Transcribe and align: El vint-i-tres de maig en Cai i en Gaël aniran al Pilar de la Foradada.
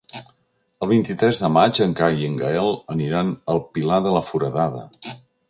El 0.85 0.89
vint-i-tres 0.91 1.41
de 1.43 1.51
maig 1.57 1.81
en 1.85 1.93
Cai 1.99 2.17
i 2.21 2.25
en 2.31 2.39
Gaël 2.41 2.73
aniran 2.95 3.31
al 3.55 3.63
Pilar 3.77 4.01
de 4.09 4.17
la 4.19 4.25
Foradada. 4.33 4.83